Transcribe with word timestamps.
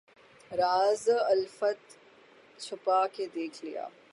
راز 0.51 1.09
الفت 1.09 1.97
چھپا 2.59 3.05
کے 3.13 3.25
دیکھ 3.35 3.63
لیا 3.65 3.87